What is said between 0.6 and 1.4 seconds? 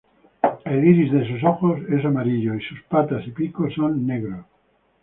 El iris de